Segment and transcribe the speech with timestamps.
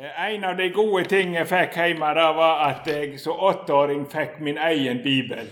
[0.00, 4.04] Eh, en av de gode tingene jeg fikk hjemme, det var at jeg som åtteåring
[4.06, 5.48] fikk min egen bibel.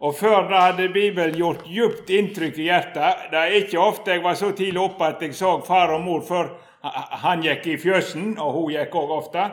[0.00, 3.26] Og Før da hadde Bibelen gjort djupt inntrykk i hjertet.
[3.32, 6.24] Det er ikke ofte jeg var så tidlig oppe at jeg så far og mor
[6.24, 6.48] før
[7.24, 9.44] han gikk i fjøsen, og hun gikk òg ofte.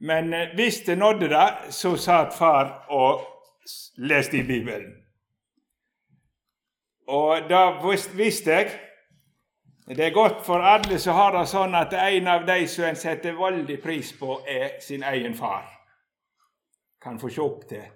[0.00, 3.22] Men eh, hvis det nådde det, så satt far og
[3.98, 4.96] leste i Bibelen.
[7.06, 7.68] Og da
[8.18, 8.74] visste jeg
[9.96, 12.98] det er godt for alle som har det sånn at en av de som en
[12.98, 15.64] setter veldig pris på, er sin egen far.
[17.00, 17.86] Kan få se opp til.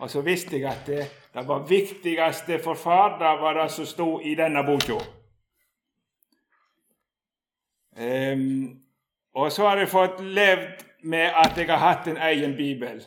[0.00, 3.86] Og så visste jeg at det, det var viktigste for far, det var det som
[3.86, 4.98] sto i denne boka.
[7.92, 8.80] Um,
[9.36, 13.02] og så har jeg fått levd med at jeg har hatt en egen bibel.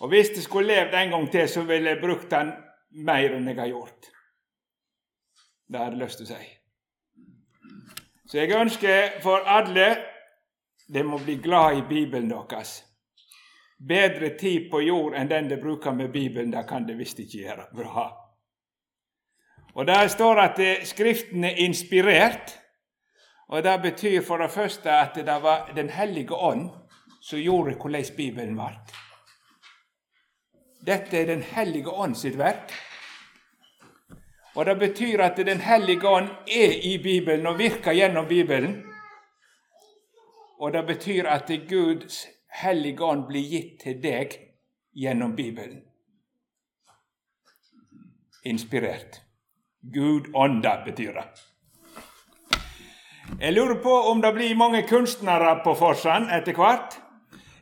[0.00, 2.54] Og hvis jeg skulle levd en gang til, så ville jeg brukt den
[2.90, 4.12] mer enn jeg har gjort.
[5.66, 6.44] Det har jeg lyst til å si.
[8.26, 9.96] Så jeg ønsker for alle
[10.94, 12.84] de må bli glad i Bibelen deres.
[13.88, 17.38] Bedre tid på jord enn den de bruker med Bibelen, det kan de visst ikke
[17.38, 18.06] gjøre bra.
[19.74, 22.60] Og Der står at Skriften er inspirert.
[23.48, 26.70] Og Det betyr for det første at det var Den hellige ånd
[27.20, 28.70] som gjorde hvordan Bibelen ble.
[30.86, 32.72] Dette er Den hellige ånd sitt verk.
[34.54, 38.84] Og Det betyr at Den hellige ånd er i Bibelen og virker gjennom Bibelen.
[40.60, 42.26] Og det betyr at Guds
[42.62, 44.36] hellige ånd blir gitt til deg
[44.94, 45.82] gjennom Bibelen.
[48.44, 49.20] Inspirert.
[49.94, 51.24] Gud ånda, betyr det.
[53.40, 57.00] Jeg lurer på om det blir mange kunstnere på Forsand etter hvert.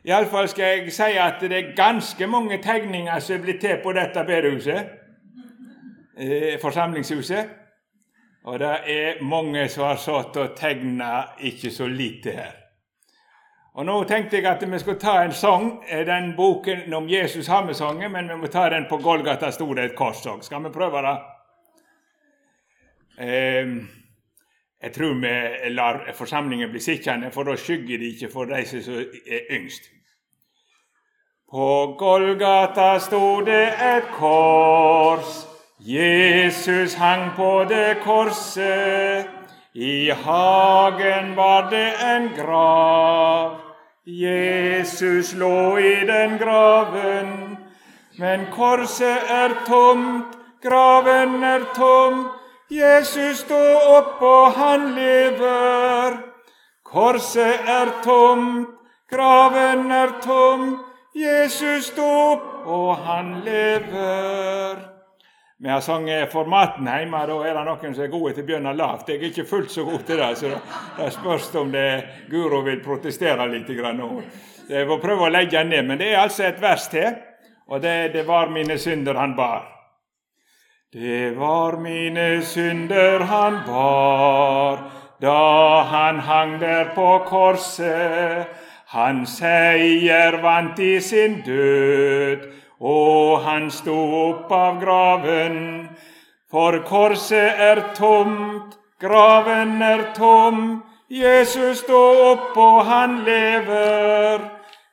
[0.05, 3.93] Iallfall skal jeg si at det er ganske mange tegninger som er blitt til på
[3.95, 5.02] dette bedehuset eh,
[6.61, 7.49] forsamlingshuset.
[8.43, 12.51] Og det er mange som har satt og tegna ikke så lite her.
[13.73, 15.69] Og Nå tenkte jeg at vi skulle ta en sang,
[16.05, 19.65] den boken om Jesus har vi sunget, men vi må ta den på Golgata sto
[19.73, 20.43] det et kors òg.
[20.45, 21.15] Skal vi prøve det?
[23.17, 23.71] Eh,
[24.83, 28.99] jeg tror vi lar forsamlingen bli sittende, for da skygger de ikke for de som
[29.25, 29.89] er yngst.
[31.49, 35.52] På Golgata sto det et kors.
[35.85, 39.27] Jesus hang på det korset,
[39.75, 43.57] i hagen var det en grav.
[44.05, 47.57] Jesus lå i den graven,
[48.19, 52.29] men korset er tomt, graven er tom.
[52.71, 53.59] Jesus sto
[53.97, 56.17] opp, og han lever.
[56.83, 58.71] Korset er tomt,
[59.11, 60.79] graven er tom.
[61.15, 64.92] Jesus sto opp, og han lever.
[65.63, 67.21] Vi har sunget Formaten hjemme.
[67.23, 69.07] Da er det noen som er gode til å begynne lavt.
[69.07, 70.49] Jeg er ikke fullt så god til det, så
[70.97, 71.85] det spørs om det
[72.27, 74.09] Guro vil protestere litt nå.
[74.67, 75.85] Jeg får prøve å legge den ned.
[75.87, 77.15] Men det er altså et vers til,
[77.71, 79.69] og det, det var mine synder han bar.
[80.91, 84.83] Det var mine synder han bar
[85.23, 88.51] da han hang der på korset.
[88.91, 93.95] Han seier vant i sin død og han sto
[94.27, 95.87] opp av graven.
[96.51, 100.83] For korset er tomt, graven er tom.
[101.07, 102.01] Jesus sto
[102.33, 104.43] opp, og han lever.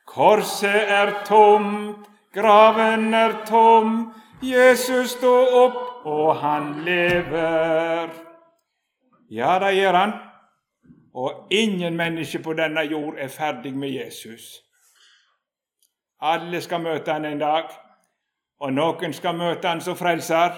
[0.07, 4.01] Korset er tomt, graven er tom.
[4.41, 5.35] Jesus sto
[5.65, 8.09] opp, og han lever.
[9.29, 10.17] Ja, det gjør han.
[11.13, 14.61] Og ingen menneske på denne jord er ferdig med Jesus.
[16.21, 17.71] Alle skal møte han en dag,
[18.61, 20.53] og noen skal møte han som frelser,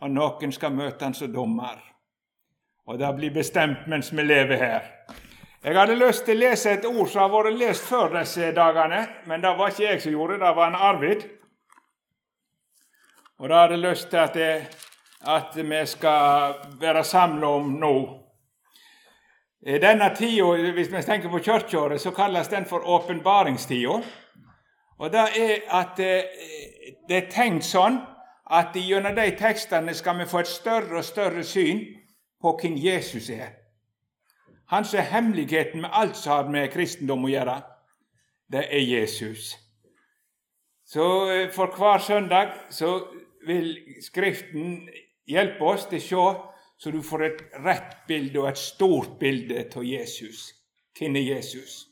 [0.00, 1.80] og noen skal møte han som dommer.
[2.88, 4.92] Og det blir bestemt mens vi lever her.
[5.64, 9.02] Jeg hadde lyst til å lese et ord som har vært lest før disse dagene,
[9.26, 11.26] men det var ikke jeg som gjorde det, det var en Arvid.
[13.38, 14.62] Og det hadde jeg lyst til at, jeg,
[15.34, 17.92] at vi skal være samla om nå.
[19.82, 23.98] Denne tida, hvis vi tenker på kirkeåret, så kalles den for åpenbaringstida.
[24.98, 26.22] Og det er at eh,
[27.08, 28.00] det er tenkt sånn
[28.50, 31.82] at gjennom de tekstene skal vi få et større og større syn
[32.40, 33.56] på hvem Jesus er.
[34.68, 37.56] Han som er hemmeligheten med alt som har med kristendom å gjøre,
[38.52, 39.54] det er Jesus.
[40.88, 42.98] Så eh, for hver søndag så
[43.46, 44.88] vil Skriften
[45.28, 46.48] hjelpe oss til å se
[46.78, 50.52] så du får et rett bilde og et stort bilde av Jesus.
[50.98, 51.88] Hvem er Jesus?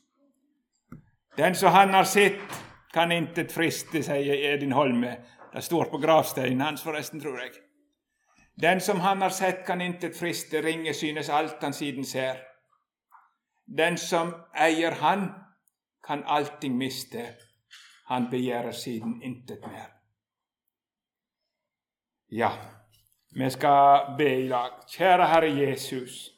[1.37, 2.39] Den som han har sett,
[2.97, 5.11] kan intet friste, sier Edin Holme.
[5.53, 7.51] Det står på gravsteinen hans, forresten, tror jeg.
[8.61, 12.39] Den som han har sett, kan intet friste, ringe synes alt han siden ser.
[13.67, 15.29] Den som eier Han,
[16.07, 17.25] kan allting miste.
[18.07, 19.91] Han begjærer siden intet mer.
[22.31, 22.51] Ja,
[23.35, 24.71] vi skal be i lag.
[24.89, 26.31] Kjære Herre Jesus,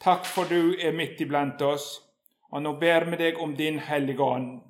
[0.00, 1.98] takk for du er midt iblant oss,
[2.52, 4.67] og nå ber vi deg om Din Hellige Ånd.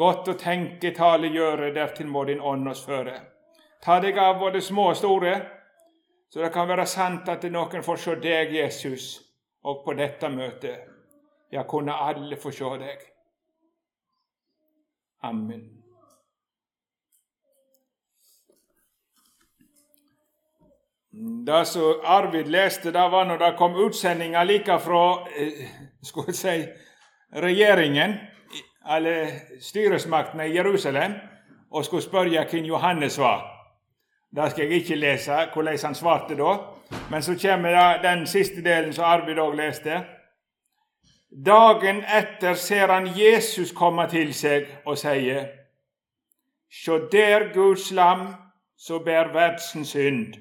[0.00, 3.18] Godt å tenke, tale, gjøre, dertil må Din Ånd oss føre.
[3.84, 5.34] Ta deg av både små og store,
[6.32, 9.10] så det kan være sant at noen får se deg, Jesus,
[9.68, 10.86] og på dette møtet.
[11.52, 13.04] Ja, kunne alle få se deg.
[15.28, 15.66] Amen.
[21.46, 25.04] Det som Arvid leste, det var når det kom utsendinger like fra
[25.36, 25.64] eh,
[26.00, 26.60] jeg si,
[27.34, 28.14] regjeringen,
[28.88, 29.26] eller
[29.60, 31.12] styresmaktene i Jerusalem,
[31.70, 33.60] og skulle spørre hvem Johannes var.
[34.36, 36.56] Det skal jeg ikke lese, hvordan han svarte da.
[37.10, 40.04] Men så kommer den siste delen som Arvid òg leste.
[41.46, 45.48] Dagen etter ser han Jesus komme til seg og sier,
[46.70, 48.28] Sjå der Guds lam
[48.78, 50.34] som bærer verdens synd.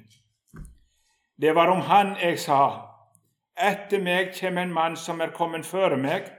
[1.42, 2.86] Det var om han jeg sa,
[3.58, 6.30] etter meg kommer en mann som er kommet før meg,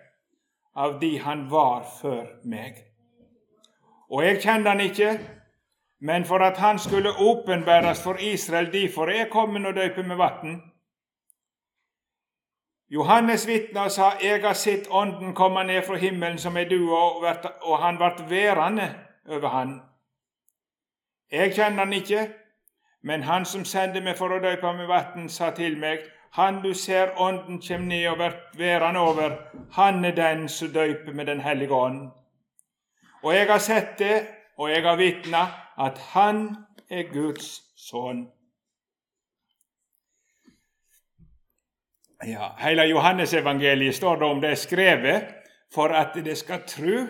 [0.75, 2.85] av de han var før meg.
[4.11, 5.19] Og jeg kjenner han ikke,
[6.01, 10.17] men for at han skulle åpenbæres for Israel, derfor er jeg kommet og døype med
[10.17, 10.63] vann.
[12.91, 16.91] Johannes vitna sa, Jeg har sett Ånden komme ned fra himmelen som er du,
[17.63, 18.95] og han vart værende
[19.29, 19.81] over han.
[21.33, 22.29] Jeg kjenner han ikke,
[23.03, 26.03] men han som sendte meg for å døype med vann, sa til meg,
[26.33, 29.37] Han du ser Ånden kjem ned og vert værende over,
[29.73, 32.11] han er den som døyper med Den hellige ånd.
[33.23, 34.27] Og jeg har sett det,
[34.59, 35.47] og jeg har vitna
[35.79, 36.57] at han
[36.91, 38.29] er Guds sønn.
[42.27, 45.29] Ja, Hele Johannesevangeliet står det om det er skrevet
[45.75, 47.07] for at det skal tru.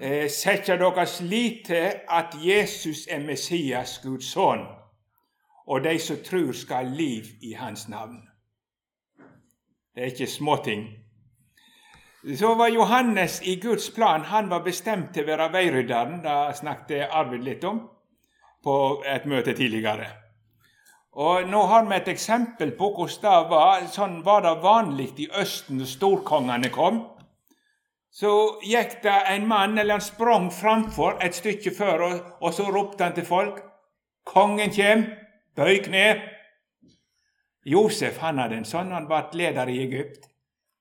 [0.00, 4.66] Eh, Setter deres lit til at Jesus er Messias, Guds sønn,
[5.66, 8.20] og de som tror, skal ha liv i hans navn.
[9.94, 10.88] Det er ikke småting.
[12.38, 16.22] Så var Johannes i Guds plan han var bestemt til å være veirydderen.
[16.24, 17.82] Det snakket Arvid litt om
[18.64, 18.76] på
[19.06, 20.06] et møte tidligere.
[21.14, 23.84] Og Nå har vi et eksempel på hvordan det var.
[23.92, 27.04] Sånn var det vanlig i Østen når storkongene kom.
[28.14, 28.30] Så
[28.62, 33.04] gikk det en mann, eller han sprang framfor et stykke før, og, og så ropte
[33.04, 33.60] han til folk.
[34.24, 35.04] 'Kongen kjem,
[35.56, 36.30] bøy kne.'
[37.64, 40.28] Josef han hadde en sånn, han ble leder i Egypt.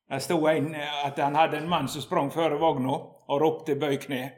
[0.10, 2.98] Det sto en, at han hadde en mann som sprang før vogna
[3.28, 4.32] og ropte 'bøy kne'.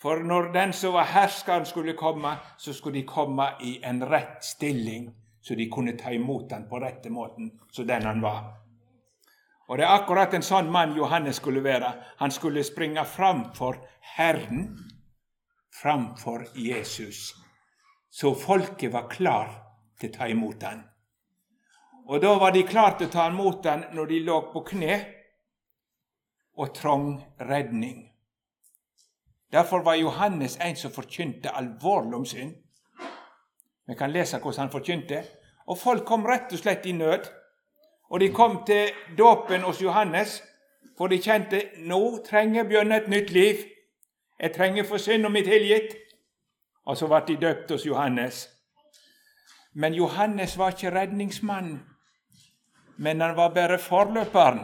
[0.00, 4.44] For når den som var herskeren, skulle komme, så skulle de komme i en rett
[4.44, 8.52] stilling, så de kunne ta imot han på rette måten, som den han var.
[9.68, 11.92] Og Det er akkurat en sånn mann Johannes skulle være.
[12.18, 13.80] Han skulle springe framfor
[14.16, 14.78] Herren,
[15.82, 17.34] framfor Jesus,
[18.16, 19.50] så folket var klar
[20.00, 20.78] til å ta imot han.
[22.08, 24.94] Og da var de klare til å ta imot den når de lå på kne
[26.56, 27.10] og trong
[27.50, 28.06] redning.
[29.52, 32.54] Derfor var Johannes en som forkynte alvorlig om synd.
[33.84, 35.20] Vi kan lese hvordan han forkynte.
[35.68, 37.28] Og folk kom rett og slett i nød.
[38.08, 40.40] Og de kom til dåpen hos Johannes,
[40.96, 43.64] for de kjente nå trenger Bjørn et nytt liv.
[44.40, 46.05] Jeg trenger for synd og mitt tilgitt.
[46.86, 48.46] Og så ble de døpt hos Johannes.
[49.74, 51.80] Men Johannes var ikke redningsmannen,
[52.96, 54.62] men han var bare forløperen.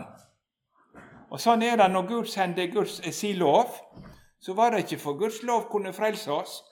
[1.33, 3.73] Og Sånn er det når Gud sender Guds eh, sin lov.
[4.41, 6.63] Så var det ikke for Guds lov kunne frelse oss,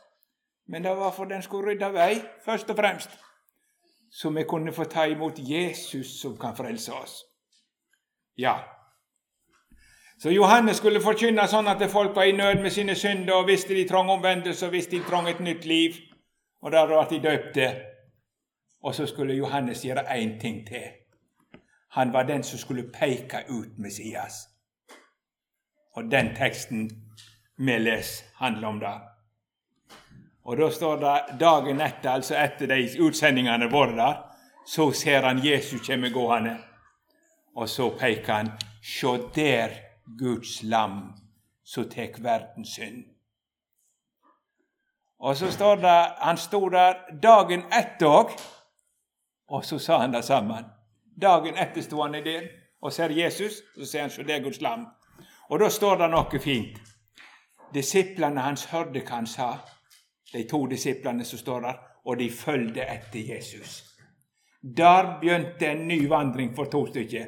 [0.69, 3.13] men det var for den skulle rydde vei, først og fremst.
[4.11, 7.21] Så vi kunne få ta imot Jesus som kan frelse oss.
[8.39, 8.57] Ja.
[10.23, 13.73] Så Johannes skulle forkynne sånn at folk var i nød med sine synder og visste
[13.73, 15.97] de trang omvendelse og visste de trang et nytt liv.
[16.61, 17.69] Og der ble de døpte.
[18.85, 20.85] Og så skulle Johannes gjøre én ting til.
[21.97, 24.45] Han var den som skulle peke ut Messias.
[25.97, 26.91] Og den teksten
[27.57, 28.95] vi leser, handler om det.
[30.45, 34.17] Og Da står det dagen etter, altså etter de utsendingene våre der,
[34.67, 36.59] så ser han Jesus komme gående.
[37.57, 41.13] Og så peker han Se der Guds lam
[41.65, 43.05] som tek verdens synd.
[45.21, 48.31] Og så står det Han sto der dagen etter òg,
[49.49, 50.65] og så sa han det sammen.
[51.23, 52.41] Dagen etter sto han i det,
[52.83, 54.87] og ser Jesus, så ser han så det er Guds lam.
[55.51, 56.79] Og da står det noe fint.
[57.75, 59.53] Disiplene hans hørte hva han sa,
[60.33, 63.83] de to disiplene som står der, og de følgde etter Jesus.
[64.63, 67.27] Der begynte en ny vandring for to stykker.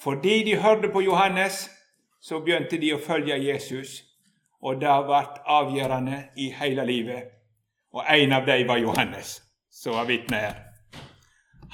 [0.00, 1.70] Fordi de hørte på Johannes,
[2.20, 4.02] så begynte de å følge Jesus,
[4.62, 7.34] og det ble avgjørende i hele livet.
[7.94, 9.38] Og en av dem var Johannes,
[9.70, 10.56] som var vitne her.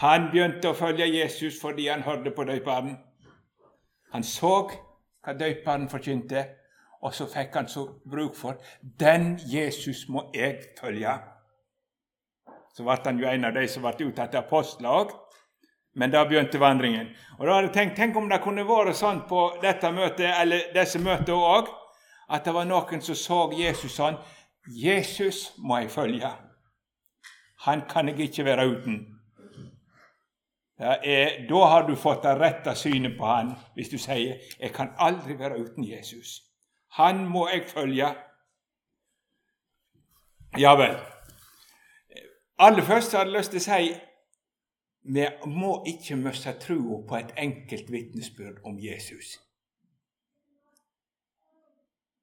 [0.01, 2.97] Han begynte å følge Jesus fordi han hørte på døperen.
[4.13, 4.55] Han så
[5.25, 6.45] hva døperen forkynte,
[7.05, 8.61] og så fikk han så bruk for
[9.01, 11.13] den Jesus må jeg følge.
[12.75, 15.13] Så ble han jo en av de som ble uttatt til apostler òg.
[15.95, 17.09] Men da begynte vandringen.
[17.39, 20.71] Og da hadde jeg tenkt, Tenk om det kunne vært sånn på dette møtet, eller
[20.75, 21.71] disse møtene òg,
[22.29, 24.17] at det var noen som så Jesus sånn
[24.67, 26.31] Jesus må jeg følge.
[27.67, 28.97] Han kan jeg ikke være uten.
[30.79, 34.91] Er, da har du fått det rette synet på han hvis du sier 'Jeg kan
[34.99, 36.43] aldri være uten Jesus'.
[36.97, 38.15] Han må jeg følge.
[40.59, 40.97] Ja vel.
[42.59, 43.95] Aller først hadde jeg lyst til å si
[45.05, 49.39] vi må ikke miste troa på et enkelt vitnesbyrd om Jesus.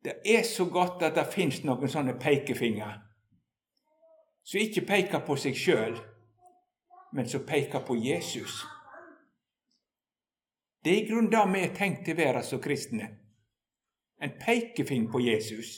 [0.04, 2.96] Det er så godt at det fins noen sånne pekefingre
[4.42, 6.00] som ikke peker på seg sjøl,
[7.14, 8.64] men som peker på Jesus.
[10.82, 13.12] Det er i grunnen det vi er tenkt til å være som kristne.
[14.22, 15.78] En pekefinger på Jesus.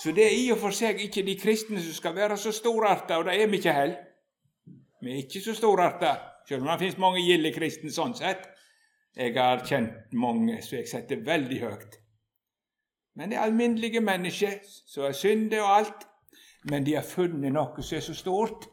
[0.00, 3.18] Så det er i og for seg ikke de kristne som skal være så storarta,
[3.18, 4.07] og det er vi ikke heller.
[5.00, 6.14] Vi er ikke så storarta,
[6.48, 8.48] selv om det finnes mange gilde kristne sånn sett.
[9.18, 11.98] Jeg har kjent mange som jeg setter veldig høyt.
[13.18, 16.04] Men det er alminnelige mennesker som er syndige og alt.
[16.70, 18.68] Men de har funnet noe som er så stort.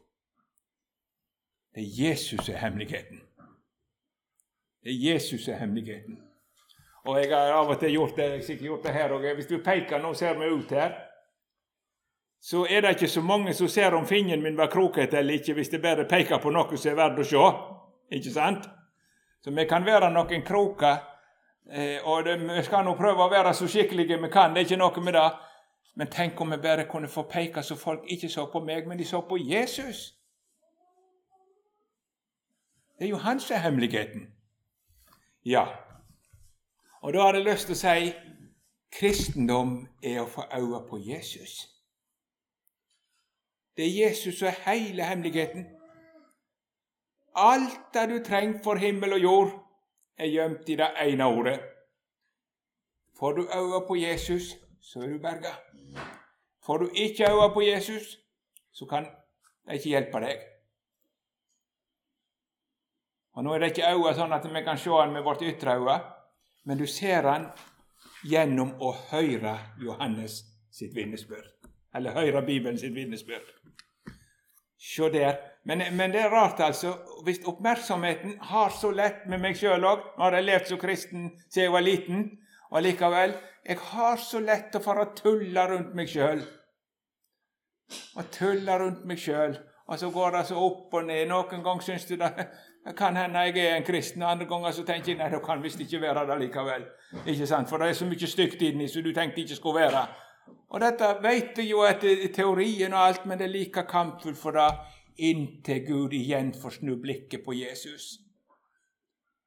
[1.75, 3.21] Det er Jesus er hemmeligheten.
[4.83, 6.21] Det er Jesus er hemmeligheten.
[7.05, 9.25] Og jeg har av og til gjort det, jeg har sikkert gjort det her òg.
[9.37, 10.93] Hvis du peker nå, ser vi ut her
[12.45, 15.53] så er det ikke så mange som ser om fingeren min var krokete eller ikke,
[15.53, 17.47] hvis det bare peker på noe som er verdt å se.
[18.13, 18.67] Ikke sant?
[19.41, 20.99] Så vi kan være noen kroker,
[21.71, 24.53] eh, og vi skal nå prøve å være så skikkelige vi kan.
[24.53, 25.25] Det er ikke noe med det.
[25.95, 28.97] Men tenk om vi bare kunne få peke så folk ikke så på meg, men
[28.97, 30.13] de så på Jesus.
[32.99, 34.33] Det er jo han som er hemmeligheten.
[35.45, 35.65] Ja.
[37.01, 38.11] Og da har jeg lyst til å si
[38.93, 41.74] kristendom er å få øye på Jesus.
[43.77, 45.65] Det er Jesus som er hele hemmeligheten.
[47.35, 49.53] Alt det du trenger for himmel og jord,
[50.17, 51.59] er gjemt i det ene ordet.
[53.19, 55.51] Får du øye på Jesus, så er du berga.
[56.65, 58.17] Får du ikke øye på Jesus,
[58.71, 59.03] så kan
[59.67, 60.39] det ikke hjelpe deg.
[63.35, 65.75] Og Nå er det ikke øye sånn at vi kan se han med vårt ytre
[65.75, 65.99] øye,
[66.63, 67.49] men du ser han
[68.23, 70.39] gjennom å høre Johannes
[70.71, 71.74] sitt vitnesbyrd.
[71.95, 73.51] Eller høyre Bibelen sitt vitnesbyrd.
[74.79, 75.35] Se der.
[75.65, 76.93] Men, men, det er rart, altså.
[77.23, 81.29] Hvis oppmerksomheten har så lett med meg sjøl òg Nå har jeg levd som kristen
[81.47, 82.25] siden jeg var liten,
[82.69, 83.33] og likevel
[83.65, 86.43] Jeg har så lett å fare tulle rundt meg sjøl.
[88.17, 89.57] Og tulle rundt meg sjøl.
[89.87, 91.27] Og så går det så opp og ned.
[91.29, 92.29] Noen ganger syns du det,
[92.97, 95.81] kan hende jeg er en kristen, andre ganger så tenker jeg nei, det kan visst
[95.81, 96.85] ikke være det likevel.
[97.25, 97.69] Ikke sant?
[97.69, 100.05] For det er så mye stygt inni som du tenkte ikke skulle være.
[100.47, 104.57] Og dette vet vi jo etter teorien og alt, men det er like kampfullt for
[104.57, 104.69] det
[105.15, 108.17] inntil Gud igjen får snu blikket på Jesus.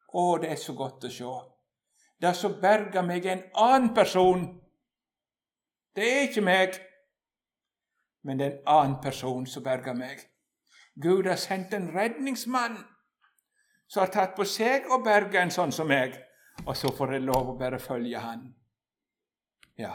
[0.09, 1.33] Å, det er så godt å se.
[2.19, 4.47] Det som berga meg, en annen person.
[5.95, 6.79] Det er ikke meg,
[8.25, 10.25] men det er en annen person som berga meg.
[10.99, 12.79] Gud har sendt en redningsmann
[13.89, 16.17] som har tatt på seg å berge en sånn som meg,
[16.65, 18.49] og så får jeg lov å bare følge han.
[19.79, 19.95] Ja.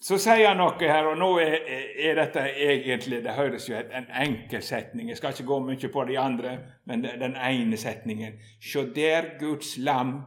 [0.00, 1.54] Så sier han noe her, og nå er,
[1.96, 5.08] er dette egentlig Det høres jo en enkel setning.
[5.08, 8.36] Jeg skal ikke gå mye på de andre, men den ene setningen.
[8.60, 10.18] Sjå der Guds lam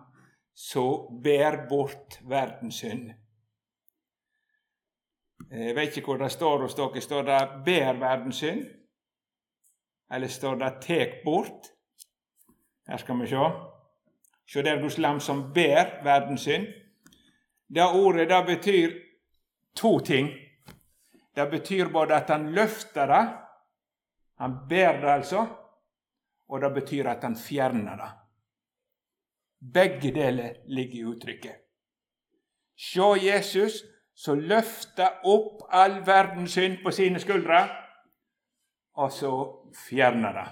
[0.58, 0.86] så
[1.24, 3.12] bær bort verdens synd.
[5.52, 7.02] Jeg vet ikke hvor det står hos dere.
[7.02, 8.66] Står det 'bær verdens synd'?
[10.14, 11.70] Eller står det 'tek bort'?
[12.88, 13.36] Her skal vi se.
[14.48, 16.68] Sjå der Guds lam som bær verdens synd.
[17.76, 19.09] Det ordet det betyr
[19.80, 20.30] to ting.
[21.36, 23.24] Det betyr både at han løfter det,
[24.40, 25.46] han ber det altså,
[26.50, 28.10] og det betyr at han fjerner det.
[29.74, 31.56] Begge deler ligger i uttrykket.
[32.80, 33.82] Se Jesus
[34.16, 37.60] som løfter opp all verdens synd på sine skuldre,
[39.00, 39.32] og så
[39.88, 40.48] fjerner det.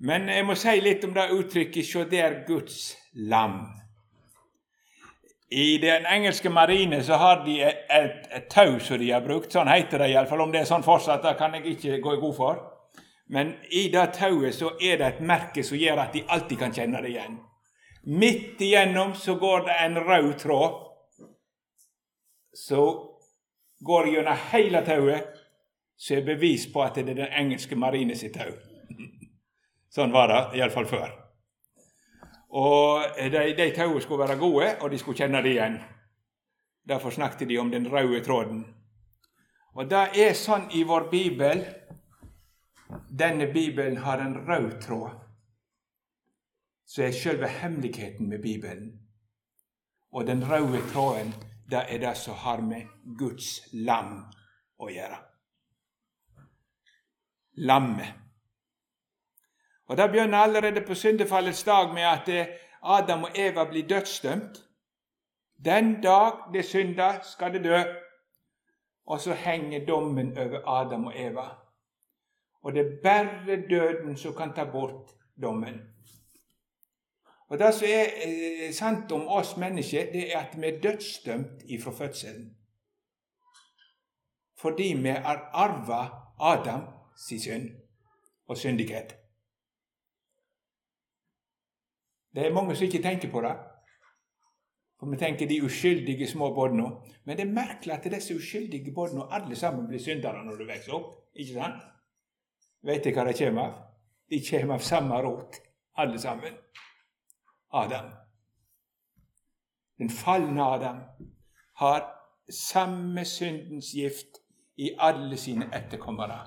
[0.00, 3.83] Men jeg må si litt om det uttrykket 'se der Guds lam'.
[5.54, 9.52] I den engelske marine så har de et, et tau som de har brukt.
[9.54, 10.40] Sånn heter det iallfall.
[10.42, 12.58] Om det er sånn fortsatt, det kan jeg ikke gå i god for.
[13.30, 16.74] Men i det tauet så er det et merke som gjør at de alltid kan
[16.74, 17.38] kjenne det igjen.
[18.18, 20.82] Midt igjennom så går det en rød tråd.
[22.66, 22.82] Så
[23.86, 25.34] går det gjennom hele tauet,
[25.96, 28.50] så er bevis på at det er den engelske marine sitt tau.
[29.94, 31.14] Sånn var det iallfall før.
[32.54, 35.80] Og De, de tauene skulle være gode, og de skulle kjenne det igjen.
[36.88, 38.64] Derfor snakket de om den røde tråden.
[39.74, 41.64] Og det er sånn i vår bibel.
[43.10, 45.16] Denne bibelen har en rød tråd,
[46.86, 48.92] som er selve hemmeligheten med Bibelen.
[50.14, 51.32] Og den røde tråden,
[51.70, 52.86] det er det som har med
[53.18, 54.20] Guds lam
[54.78, 55.18] å gjøre.
[57.66, 58.23] Lammet.
[59.86, 62.48] Og Det begynner allerede på syndefallets dag med at
[62.82, 64.58] Adam og Eva blir dødsdømt.
[65.64, 67.82] Den dag det synder, skal det dø.
[69.06, 71.48] Og så henger dommen over Adam og Eva.
[72.62, 75.10] Og det er bare døden som kan ta bort
[75.42, 75.80] dommen.
[77.48, 81.62] Og Det som er eh, sant om oss mennesker, det er at vi er dødsdømt
[81.68, 82.56] ifra fødselen.
[84.58, 86.08] Fordi vi har arva
[86.40, 86.80] Adam
[87.16, 87.70] sin synd
[88.46, 89.23] og syndighet.
[92.34, 93.54] Det er mange som ikke tenker på det.
[94.98, 96.88] For vi tenker de uskyldige små barna.
[97.24, 100.94] Men det er merkelig at disse uskyldige barna alle sammen blir syndere når du vokser
[100.96, 101.12] opp.
[101.34, 101.82] Ikke sant?
[102.82, 103.78] Vet du hva det kommer av?
[104.30, 105.56] De kommer av samme rot,
[105.96, 106.58] alle sammen.
[107.72, 108.10] Adam.
[109.98, 111.00] Den falne Adam
[111.80, 112.06] har
[112.50, 114.40] samme syndens gift
[114.76, 116.38] i alle sine etterkommere.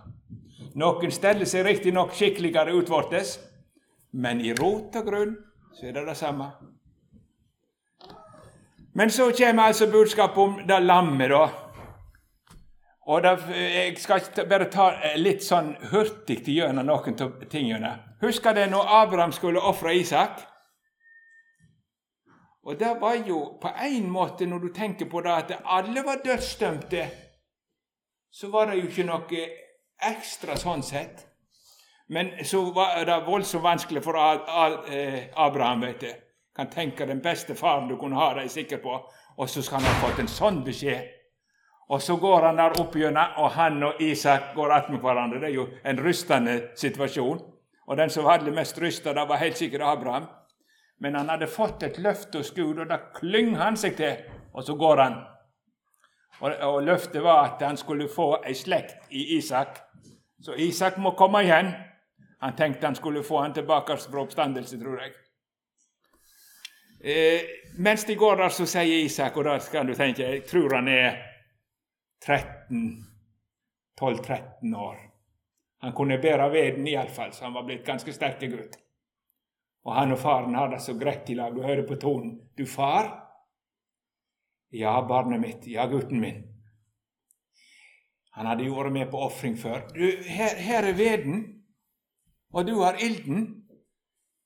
[0.76, 3.38] Noen steller seg riktignok skikkeligere utvortes,
[4.12, 5.36] men i rot og grunn
[5.78, 6.52] så er det det samme.
[8.94, 11.50] Men så kommer altså budskapet om det lammet, da.
[13.08, 17.92] Og da, Jeg skal bare ta litt sånn hurtig gjennom noen av tingene.
[18.22, 20.42] Husker dere når Abraham skulle ofre Isak?
[22.68, 26.20] Og det var jo på en måte, når du tenker på det, at alle var
[26.26, 27.08] dødsdømte,
[28.32, 29.46] så var det jo ikke noe
[30.10, 31.27] ekstra sånn sett.
[32.08, 35.82] Men så var det voldsomt vanskelig for eh, Abraham.
[35.82, 36.12] vet du.
[36.56, 38.96] Kan tenke den beste faren du kunne ha, det er jeg sikker på.
[39.38, 41.14] Og så skal han ha fått en sånn beskjed.
[41.90, 45.40] Og så går han der opp gjennom, og han og Isak går attmed hverandre.
[45.40, 47.40] Det er jo en rystende situasjon.
[47.88, 50.28] Og den som var det mest rysta, det var helt sikkert Abraham.
[51.00, 54.64] Men han hadde fått et løfte hos Gud, og da klynger han seg til, og
[54.64, 55.20] så går han.
[56.40, 59.80] Og, og løftet var at han skulle få ei slekt i Isak.
[60.42, 61.72] Så Isak må komme igjen.
[62.40, 65.12] Han tenkte han skulle få han tilbake fra oppstandelse, tror jeg.
[67.02, 67.42] Eh,
[67.78, 70.88] mens de går der, så sier Isak, og da skal du tenke Jeg tror han
[70.88, 71.18] er
[72.26, 74.98] 12-13 år.
[75.82, 78.78] Han kunne bære veden iallfall, så han var blitt ganske sterk gutt.
[79.86, 81.56] Og han og faren har det så greit i lag.
[81.56, 82.42] Du hører på tonen.
[82.58, 83.24] 'Du, far?'
[84.72, 85.68] 'Ja, barnet mitt.
[85.68, 86.44] Ja, gutten min.'
[88.32, 89.88] Han hadde jo vært med på ofring før.
[89.96, 91.57] Du, her, her er veden
[92.58, 93.68] og du har ilden,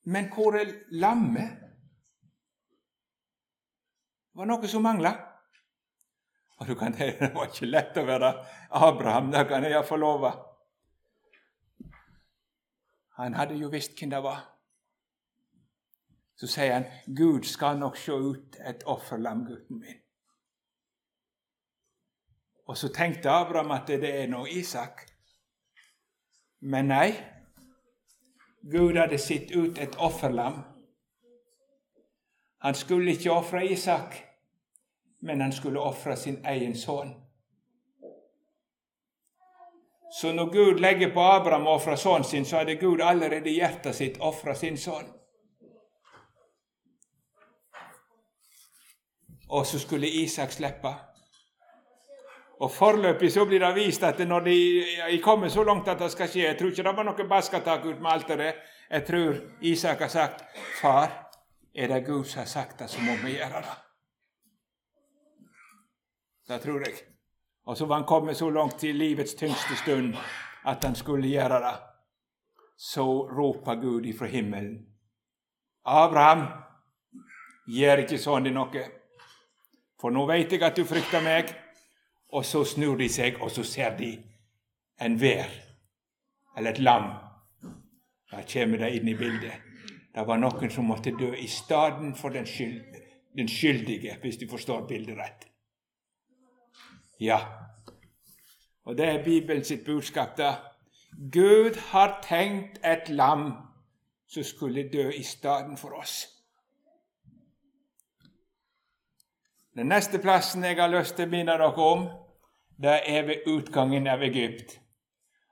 [0.04, 1.60] men hvor er lammet?
[4.32, 5.14] Det var noe som mangla.
[6.60, 8.34] Og du kan tenke, Det var ikke lett å være
[8.84, 10.34] Abraham, det kan jeg få love.
[13.22, 14.44] Han hadde jo visst hvem det var.
[16.36, 20.00] Så sier han, 'Gud skal nok se ut et offerlam, gutten min'.
[22.68, 25.06] Og så tenkte Abraham at det er nå Isak.
[26.62, 27.12] Men nei,
[28.62, 30.62] Gud hadde sett ut et offerlam.
[32.62, 34.16] Han skulle ikke ofre Isak,
[35.22, 37.16] men han skulle ofre sin egen sønn.
[40.14, 43.56] Så når Gud legger på Abraham å ofre sønnen sin, så hadde Gud allerede i
[43.58, 45.08] hjertet sitt ofra sin sønn.
[49.50, 50.94] Og så skulle Isak slippe.
[52.62, 54.56] Og Foreløpig så blir det vist at når de
[55.02, 57.86] er kommet så langt at det skal skje Jeg tror ikke det var noe basketak
[57.86, 58.60] ut med alteret.
[58.92, 60.44] Jeg tror Isak har sagt,
[60.82, 61.32] 'Far,
[61.76, 63.80] er det Gud som har sagt det, så må vi gjøre det.'
[66.48, 66.94] Det tror jeg.
[67.66, 70.16] Og så var han kommet så langt til livets tyngste stund
[70.66, 71.76] at han skulle gjøre det.
[72.78, 74.86] Så roper Gud ifra himmelen.
[75.86, 76.48] Abraham,
[77.68, 78.86] gjør ikke sånn i noe,
[80.02, 81.71] for nå veit jeg at du frykter meg.
[82.32, 84.14] Og så snur de seg, og så ser de
[85.02, 85.50] en vær,
[86.58, 87.12] eller et lam.
[88.32, 89.68] Da kommer det inn i bildet.
[90.16, 92.82] Det var noen som måtte dø i stedet for den, skyld,
[93.38, 95.48] den skyldige, hvis du forstår bildet rett.
[97.20, 97.40] Ja.
[98.84, 100.38] Og det er Bibelen sitt budskap.
[100.38, 100.56] da.
[101.32, 103.52] Gud har tenkt et lam
[104.28, 106.28] som skulle dø i stedet for oss.
[109.76, 112.08] Den neste plassen jeg har lyst til å minne dere om,
[112.82, 114.80] det er ved utgangen av Egypt.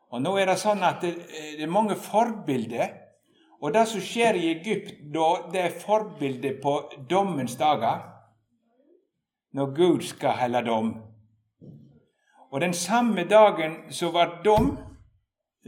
[0.09, 1.13] Og Nå er det sånn at det,
[1.57, 2.95] det er mange forbilder.
[3.61, 6.75] Og det som skjer i Egypt da, det er forbildet på
[7.09, 8.05] dommens dager,
[9.53, 10.93] når Gud skal helle dom.
[12.49, 14.71] Og den samme dagen som var dom,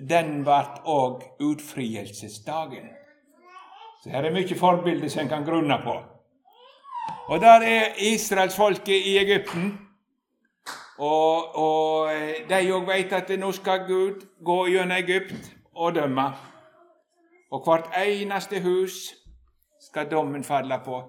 [0.09, 2.89] den ble òg utfrielsesdagen.
[4.01, 5.93] Så her er mye forbilder som en kan grunne på.
[7.29, 9.90] Og der er israelsfolket i Egypten.
[10.97, 12.09] Og, og
[12.49, 16.27] de òg veit at nå skal Gud gå gjennom Egypt og dømme.
[17.51, 19.13] Og hvert eneste hus
[19.81, 21.01] skal dommen falle på.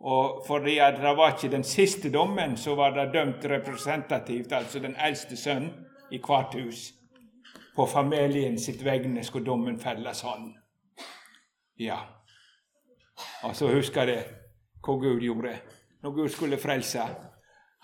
[0.00, 4.96] Og fordi det var ikke den siste dommen, så var det dømt representativt, altså den
[5.06, 5.72] eldste sønnen
[6.10, 6.92] i hvert hus.
[7.76, 10.52] På familien sitt vegne skulle dommen felle sånn.
[11.78, 11.98] Ja.
[13.42, 14.24] Og så husker jeg
[14.82, 15.56] hva Gud gjorde
[16.02, 17.02] når Gud skulle frelse.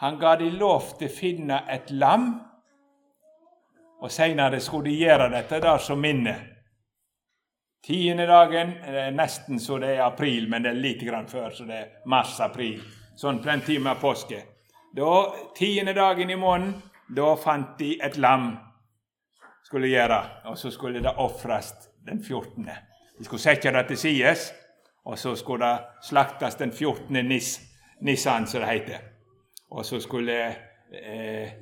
[0.04, 2.26] Han ga de lov til å finne et lam,
[4.04, 6.34] og seinere skulle de gjøre dette der som minne.
[7.88, 11.46] Tiende dagen det er nesten så det er april, men det er lite grann før,
[11.56, 12.82] så det er mars-april.
[13.16, 14.42] Sånn på den tida med påske.
[14.92, 15.08] Da,
[15.56, 16.76] Tiende dagen i måneden,
[17.08, 18.50] da fant de et lam
[19.64, 20.20] skulle gjøre,
[20.52, 21.72] og så skulle det ofres
[22.04, 22.68] den 14.
[23.16, 24.36] De skulle sette det til side,
[25.08, 27.24] og så skulle det slaktes den 14.
[27.24, 27.56] Nis,
[28.04, 29.10] Nissan, som det heter.
[29.74, 30.38] Og så skulle
[30.94, 31.54] eh,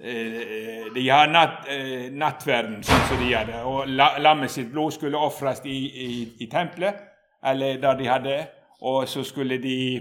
[0.00, 3.62] Eh, de ha natt, eh, nattverden, sånn som de hadde.
[3.66, 3.88] Og
[4.22, 7.00] lammet sitt blod skulle ofres i, i, i, tempelet,
[7.42, 8.36] eller der de hadde
[8.80, 9.96] og så skulle de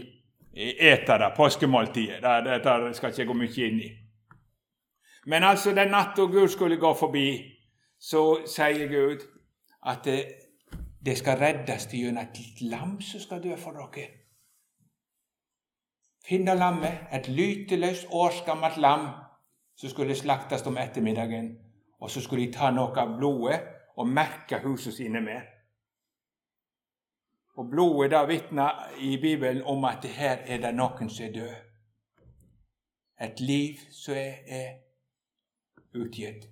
[0.54, 2.22] eh, ete det, påskemåltidet.
[2.22, 3.90] Dette skal ikke jeg gå mye inn i.
[5.26, 7.28] Men altså, den natta Gud skulle gå forbi,
[8.00, 9.26] så sier Gud
[9.90, 10.20] at det,
[11.02, 14.27] det skal reddes gjennom et lam som skal dø for dere.
[16.28, 19.08] Finne lammet, et lyteløst, årsgammelt lam
[19.78, 21.58] som skulle slaktes om ettermiddagen.
[22.00, 23.62] Og så skulle de ta noe av blodet
[23.98, 25.42] og merke husene sine med.
[27.58, 31.56] Og Blodet da vitner i Bibelen om at her er det noen som er død.
[33.22, 34.70] Et liv som er, er
[35.98, 36.46] utgitt.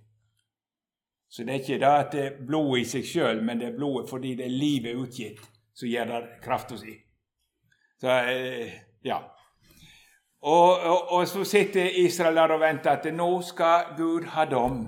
[1.30, 3.78] Så det er ikke det at det er blodet i seg sjøl, men det er
[3.78, 5.42] blodet fordi det er livet utgitt,
[5.76, 6.96] som gjør det krafta si.
[8.02, 9.20] Så, eh, ja.
[10.46, 14.84] Og, og, og, så sitter Israel der og venter at nå skal Gud ha dom.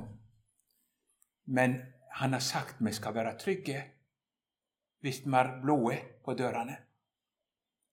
[1.48, 1.80] Men
[2.13, 3.84] han har sagt vi skal være trygge
[5.02, 6.78] hvis vi har blodet på dørene.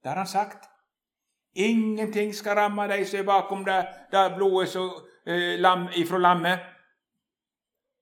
[0.03, 0.69] Det har han sagt.
[1.55, 4.85] Ingenting skal ramme de som er bakom det, det blodet så,
[5.27, 6.59] eh, lam, ifra lammet.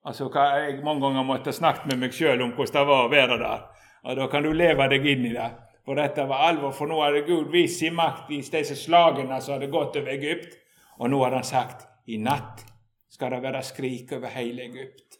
[0.05, 3.37] Altså, Jeg mange ganger måtte snakke med meg sjøl om hvordan det var å være
[3.39, 3.69] der.
[4.03, 5.51] Og Da kan du leve deg inn i det.
[5.83, 9.57] For dette var alvor, for nå hadde Gud vist sin makt i disse slagene som
[9.57, 10.55] hadde gått over Egypt.
[10.99, 12.63] Og nå hadde han sagt i natt
[13.11, 15.19] skal det være skrik over hele Egypt.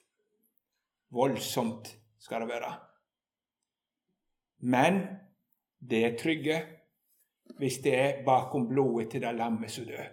[1.13, 2.71] Voldsomt skal det være.
[4.63, 5.01] Men
[5.83, 6.61] det er trygge
[7.59, 10.07] hvis det er bakom blodet til det lammet som dør.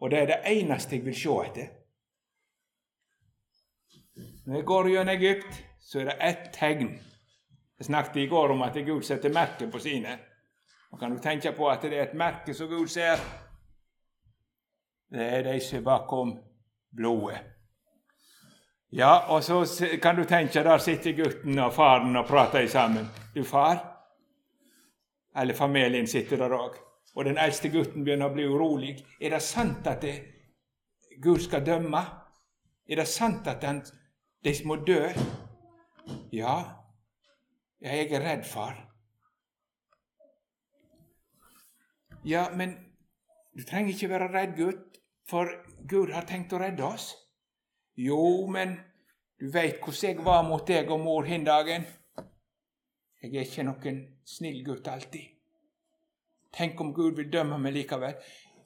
[0.00, 1.72] Og det er det eneste jeg vil se etter.
[4.46, 6.94] Når jeg går gjennom Egypt, så er det ett tegn
[7.84, 10.18] snakket i går om at Gud setter merke på sine.
[10.92, 13.18] Og kan du tenke på at det er et merke som Gud ser.
[15.10, 16.36] Det er de som er bakom
[16.96, 17.40] blodet.
[18.92, 19.64] Ja, og så
[20.02, 23.08] kan du tenke, der sitter gutten og faren og prater sammen.
[23.34, 23.80] Du, far?
[25.36, 26.76] Eller familien sitter der òg.
[27.14, 28.94] Og den eldste gutten begynner å bli urolig.
[29.20, 30.14] Er det sant at det,
[31.22, 32.04] Gud skal dømme?
[32.88, 33.82] Er det sant at han,
[34.44, 35.08] de må dø?
[36.32, 36.83] Ja,
[37.84, 38.78] ja, jeg er redd, far.
[42.24, 42.78] Ja, men
[43.52, 45.50] du trenger ikke være redd, gutt, for
[45.88, 47.10] Gud har tenkt å redde oss.
[48.00, 48.78] Jo, men
[49.40, 51.84] du veit hvordan jeg var mot deg og mor hin dagen.
[53.20, 55.30] Jeg er ikke noen snill gutt alltid.
[56.54, 58.16] Tenk om Gud vil dømme meg likevel.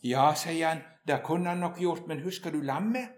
[0.06, 3.16] Ja, sier han, det kunne han nok gjort, men husker du lammet?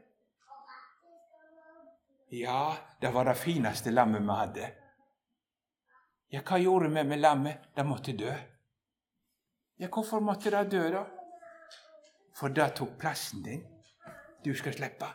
[2.33, 4.75] Ja, det var det fineste lammet vi hadde.
[6.31, 7.71] Ja, hva gjorde vi med lammet?
[7.75, 8.33] Det måtte dø.
[9.81, 11.05] Ja, hvorfor måtte det dø, da?
[12.37, 13.65] For det tok plassen din.
[14.45, 15.09] Du skal slippe.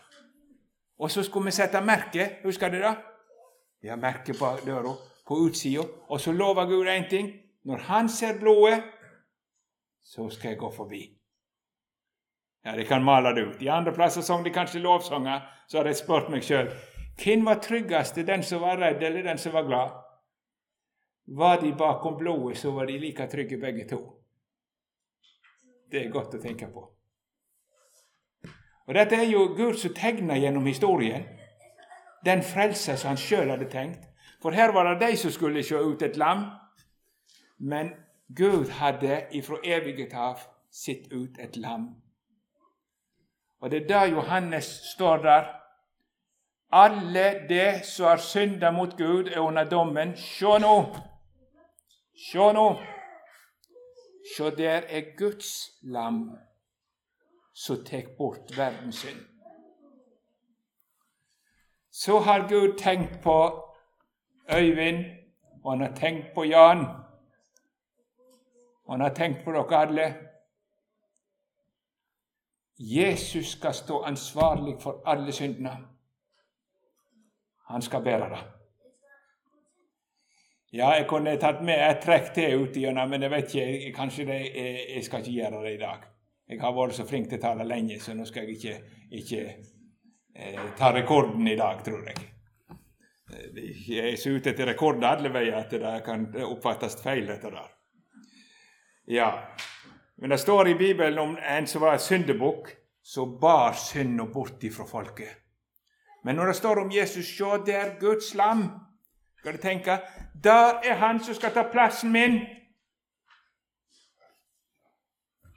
[1.00, 2.96] Og så skulle vi sette merke, husker du det?
[3.84, 4.94] Ja, merke på døra,
[5.28, 5.84] på utsida.
[6.10, 7.32] Og så lover Gud én ting.
[7.66, 8.84] Når han ser blodet,
[10.04, 11.02] så skal jeg gå forbi.
[12.66, 13.62] Ja, De kan male det ut.
[13.62, 15.42] I andre plasser sang de kanskje lovsanger.
[15.68, 16.70] Så har jeg spurt meg sjøl
[17.24, 20.05] Hvem var tryggest, den som var redd, eller den som var glad?
[21.26, 24.02] Var de bakom blodet, så var de like trygge begge to.
[25.92, 26.84] Det er godt å tenke på.
[28.86, 31.26] Og Dette er jo Gud som tegner gjennom historien
[32.26, 34.06] den frelse som han sjøl hadde tenkt.
[34.42, 36.46] For her var det de som skulle se ut et lam,
[37.58, 37.94] men
[38.36, 41.96] Gud hadde ifra evighet av sett ut et lam.
[43.62, 45.46] Og det er det Johannes står der.
[46.72, 50.14] Alle det som har synda mot Gud, er under dommen.
[50.18, 50.76] Sjå nå!
[52.16, 52.82] Sjå nå!
[54.36, 56.38] Sjå, der er Guds lam
[57.54, 59.20] som tek bort verdens synd.
[61.92, 63.36] Så har Gud tenkt på
[64.52, 65.06] Øyvind,
[65.64, 66.86] og han har tenkt på Jan.
[68.86, 70.16] Og han har tenkt på dere alle.
[72.80, 75.78] Jesus skal stå ansvarlig for alle syndene.
[77.68, 78.55] Han skal bære det.
[80.76, 84.26] Ja, jeg kunne tatt med et trekk til ut igjennom, men jeg vet ikke, kanskje
[84.28, 86.02] det, jeg, jeg skal ikke gjøre det i dag.
[86.52, 89.44] Jeg har vært så flink til å tale lenge, så nå skal jeg ikke, ikke
[90.36, 92.26] eh, ta rekorden i dag, tror jeg.
[93.88, 97.72] Jeg er så ute etter rekord alle veier at det kan oppfattes feil, dette der.
[99.16, 99.30] Ja,
[100.20, 102.68] men det står i Bibelen om en som var syndebukk,
[103.06, 105.40] som bar synda bort ifra folket.
[106.26, 108.68] Men når det står om Jesus, sjå der Guds lam,
[109.46, 110.00] skal du tenke,
[110.44, 112.40] der er han som skal ta plassen min.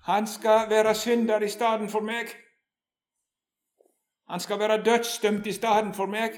[0.04, 2.26] Han skal være synder i stedet for meg.
[4.28, 6.36] Han skal være dødsdømt i stedet for meg.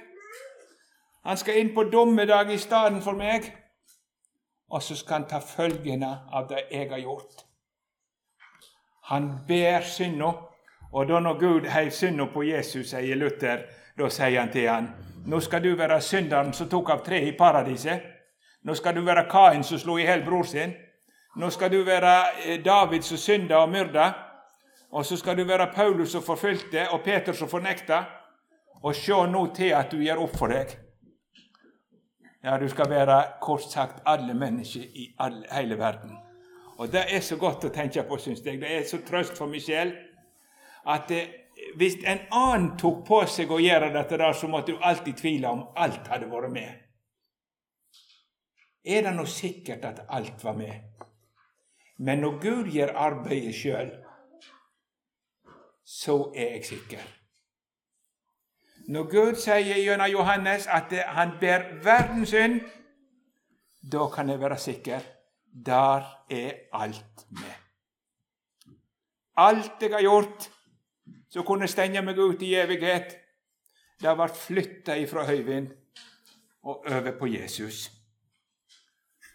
[1.25, 3.51] Han skal inn på dommedag i stedet for meg.
[4.71, 7.45] Og så skal han ta følgene av det jeg har gjort.
[9.05, 10.33] Han ber synda.
[10.93, 13.67] Og da når Gud heiv synda på Jesus, sier Luther,
[13.99, 14.95] da sier han til han,
[15.27, 18.03] nå skal du være synderen som tok av tre i paradiset.
[18.65, 20.73] Nå skal du være Kain som slo i hjel bror sin.
[21.37, 24.13] Nå skal du være eh, David som synda og myrda.
[24.91, 28.03] Og så skal du være Paulus som forfulgte, og Peter som fornekta.
[28.83, 30.73] Og se nå til at du gjør opp for deg.
[32.45, 36.17] Ja, du skal være kort sagt alle mennesker i alle, hele verden.
[36.79, 38.61] Og det er så godt å tenke på, syns jeg.
[38.61, 39.93] Det er så trøst for meg selv
[40.89, 41.37] at det, eh,
[41.77, 45.51] hvis en annen tok på seg å gjøre dette, der, så måtte du alltid tvile
[45.51, 46.79] om alt hadde vært med.
[48.85, 51.07] Er det nå sikkert at alt var med?
[52.01, 53.91] Men når Gud gjør arbeidet sjøl,
[55.85, 57.09] så er jeg sikker.
[58.91, 62.61] Når Gud sier gjennom Johannes at han ber verdens synd,
[63.81, 65.05] da kan jeg være sikker.
[65.67, 67.55] Der er alt med.
[69.37, 70.49] Alt jeg har gjort
[71.31, 73.15] som kunne stenge meg ut i evighet,
[74.01, 75.71] det ble flytta ifra Høyvind
[76.67, 77.89] og over på Jesus.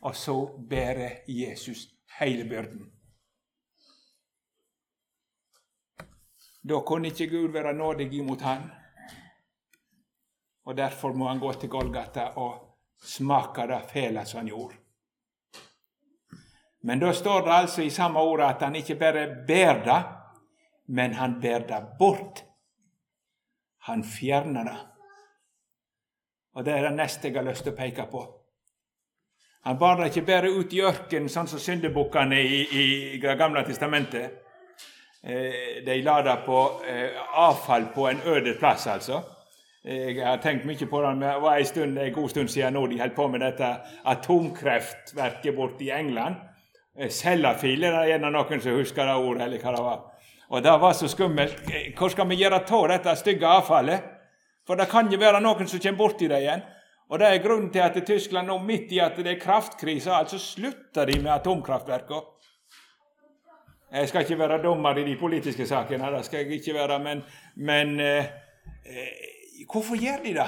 [0.06, 0.36] Og så
[0.70, 1.88] bærer Jesus
[2.20, 2.92] hele byrden.
[6.66, 8.70] Da kunne ikke Gud være nådig imot han.
[10.66, 14.76] Og Derfor må han gå til Golgata og smake det fela som han gjorde.
[16.82, 20.25] Men da står det altså i samme ordet at han ikke bare bærer det,
[20.88, 22.44] men han ber det bort.
[23.88, 24.78] Han fjerner det.
[26.56, 28.24] Og det er det neste jeg har lyst til å peke på.
[29.66, 32.84] Han bar det ikke bare ut i ørkenen, sånn som syndebukkene i, i,
[33.22, 34.42] Det gamle testamentet.
[35.26, 39.24] Eh, de la det på eh, avfall på en øde plass, altså.
[39.86, 41.10] Jeg har tenkt mye på det.
[41.22, 43.68] Det var en, stund, en god stund siden nå de holdt på med dette
[44.10, 46.40] atomkreftverket borte i England.
[46.98, 50.00] Eh, Sellafield er det gjerne noen som husker det ordet, eller hva det var.
[50.50, 51.64] Og Det var så skummelt.
[51.98, 54.12] Hva skal vi gjøre av dette stygge avfallet?
[54.66, 56.62] For det kan jo være noen som kommer borti det igjen.
[57.10, 60.40] Og Det er grunnen til at Tyskland nå, midt i at det er kraftkrise, altså
[60.42, 62.32] slutter de med atomkraftverkene.
[63.92, 67.24] Jeg skal ikke være dommer i de politiske sakene, det skal jeg ikke være, men,
[67.56, 68.26] men eh,
[68.86, 69.32] eh
[69.72, 70.48] Hvorfor gjør de det?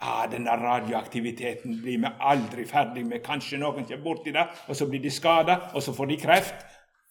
[0.00, 3.24] Ah, denne radioaktiviteten blir vi aldri ferdig med.
[3.24, 6.54] Kanskje noen kommer borti det, og så blir de skada, og så får de kreft.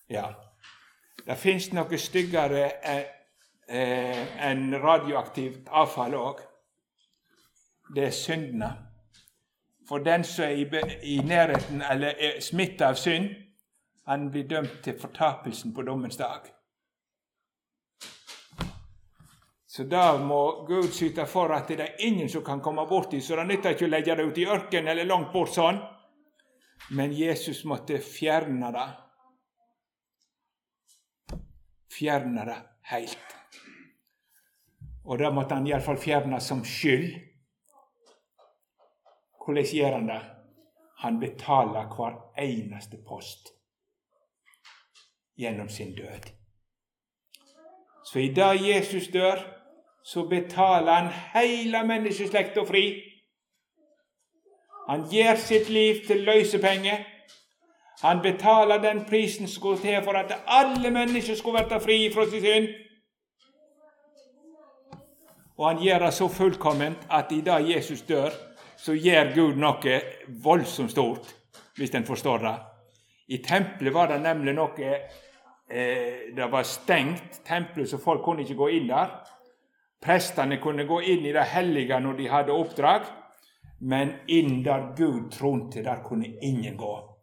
[0.10, 0.30] Ja,
[1.26, 3.06] Det fins noe styggere eh,
[3.68, 6.42] eh, enn radioaktivt avfall òg.
[7.96, 8.70] Det er syndene.
[9.90, 13.30] For den som er i, nærheten eller er smitta av synd,
[14.06, 16.46] han blir dømt til fortapelsen på dommens dag.
[19.68, 23.36] Så da må Gud syte for at det er ingen som kan komme borti, så
[23.36, 25.82] det nytter ikke å legge det ut i ørkenen eller langt bort sånn.
[26.96, 28.86] Men Jesus måtte fjerne det.
[31.96, 32.58] Fjerne det
[32.92, 33.36] helt.
[35.06, 37.14] Og da måtte han iallfall fjerne som skyld.
[39.46, 40.22] Hvordan gjør han det?
[41.04, 43.52] Han betaler hver eneste post
[45.38, 46.32] gjennom sin død.
[48.06, 49.42] Så i dag Jesus dør,
[50.04, 52.86] så betaler han hele menneskeslekta fri.
[54.88, 56.98] Han gir sitt liv til løsepenge.
[58.02, 62.26] Han betaler den prisen som skulle til for at alle mennesker skulle bli fri fra
[62.30, 62.68] sin synd.
[65.58, 68.30] Og han gjør det så fullkomment at i dag Jesus dør,
[68.78, 70.00] så gjør Gud noe
[70.44, 71.32] voldsomt stort,
[71.78, 72.56] hvis en forstår det.
[73.28, 74.90] I tempelet var det nemlig noe
[75.70, 79.16] eh, Det var stengt, tempelet, så folk kunne ikke gå inn der.
[80.04, 83.08] Prestene kunne gå inn i det hellige når de hadde oppdrag,
[83.82, 87.15] men inn der Gud tronte, der kunne ingen gå.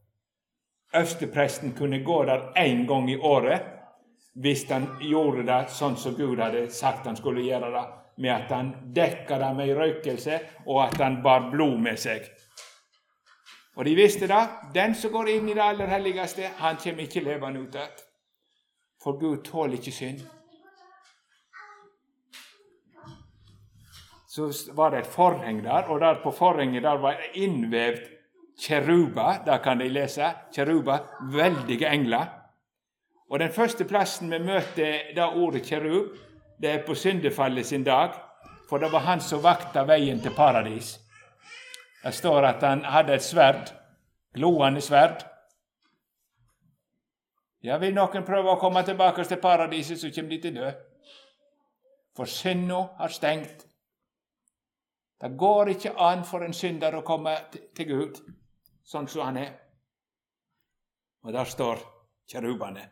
[0.94, 3.62] Øverstepresten kunne gå der én gang i året
[4.32, 7.82] hvis han gjorde det sånn som Gud hadde sagt han skulle gjøre det,
[8.16, 12.28] med at han dekka det med røykelse, og at han bar blod med seg.
[13.76, 14.40] Og de visste det.
[14.74, 18.00] Den som går inn i det aller helligste, han kommer ikke levende ut igjen.
[19.02, 20.20] For Gud tåler ikke synd.
[24.32, 28.11] Så var det et forheng der, og der på forhenget der var innvevd
[28.62, 29.44] kjeruber.
[29.46, 30.32] Der kan de lese.
[30.54, 32.26] Kjeruba, veldige engler.
[33.30, 36.16] Og Den første plassen vi møter det ordet kjerub,
[36.60, 38.10] det er på syndefallet sin dag,
[38.68, 40.98] for det var han som vakta veien til paradis.
[42.04, 43.72] Det står at han hadde et sverd,
[44.34, 45.24] gloende sverd.
[47.62, 50.70] Ja, Vil noen prøve å komme tilbake til paradiset, så kommer de til dø.
[52.16, 53.66] For synda har stengt.
[55.20, 58.20] Det går ikke an for en synder å komme til Gud
[58.84, 59.52] sånn som han er.
[61.22, 61.78] Og der står
[62.32, 62.88] kjerubene.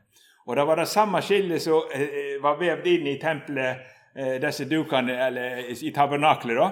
[0.47, 3.83] Og det var det samme skillet som eh, var vevd inn i tempelet,
[4.15, 6.57] eh, disse dukene, eller i tabernaklet.
[6.57, 6.71] da.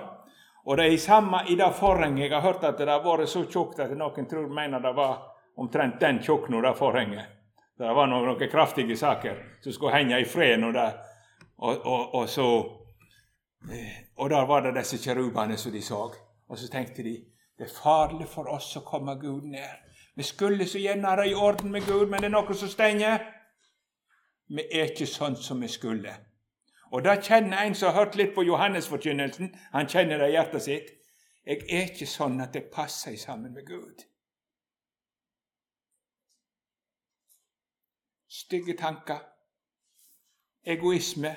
[0.69, 3.45] Og det er samme i det forhenget Jeg har hørt at det har vært så
[3.49, 5.15] tjukt at noen tror mener det var
[5.57, 7.35] omtrent den tjukken nå, det forhenget.
[7.79, 10.65] Det var noen, noen, kraftige saker som skulle henge i fred.
[10.65, 10.89] Og, det,
[11.57, 12.49] og, og, og, så,
[13.71, 16.03] eh, og der var det disse kjerubene som de så.
[16.49, 17.17] Og så tenkte de
[17.59, 19.89] det er farlig for oss å komme Gud ned.
[20.17, 22.71] Vi skulle så gjerne ha det i orden med Gud, men det er noe som
[22.71, 23.25] stenger.
[24.49, 26.15] Vi er ikke sånn som vi skulle.
[26.93, 30.65] Og da kjenner en som har hørt litt på Johannesforkynnelsen, han kjenner det i hjertet
[30.65, 30.95] sitt.
[31.47, 34.05] Jeg er ikke sånn at jeg passer sammen med Gud.
[38.29, 39.21] Stygge tanker,
[40.63, 41.35] egoisme,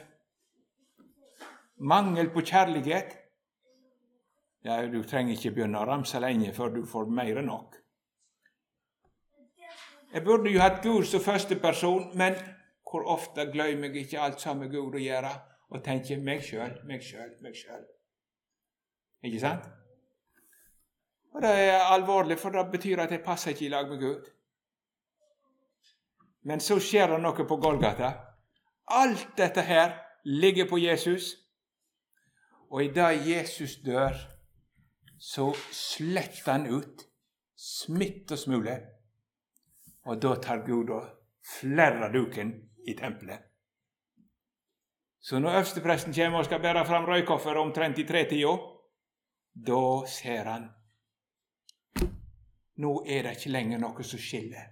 [1.77, 3.17] mangel på kjærlighet.
[4.63, 7.77] Ja, Du trenger ikke begynne å ramse lenge før du får mer enn nok.
[10.13, 12.35] Jeg burde jo hatt Gud som første person, men
[12.83, 15.31] hvor ofte glemmer jeg ikke alt som har Gud å gjøre,
[15.71, 17.85] og tenker meg sjøl, meg sjøl, meg sjøl.
[19.23, 19.69] Ikke sant?
[21.31, 24.27] Og Det er alvorlig, for det betyr at jeg passer ikke i lag med Gud.
[26.43, 28.11] Men så skjer det noe på Golgata.
[28.91, 29.93] Alt dette her
[30.25, 31.37] ligger på Jesus.
[32.69, 34.17] Og i det Jesus dør,
[35.21, 37.03] så sletter han ut
[37.55, 38.73] smitt og smule.
[40.09, 41.11] Og da tar Gud og
[41.45, 42.55] flerrer duken
[42.89, 43.43] i tempelet.
[45.21, 48.55] Så når øverstepresten kommer og skal bære fram røykofferet omtrent i tretida,
[49.53, 50.69] da ser han
[52.81, 54.71] Nå er det ikke lenger noe som skiller.